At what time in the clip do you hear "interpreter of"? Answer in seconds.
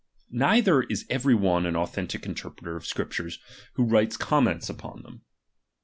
2.25-2.87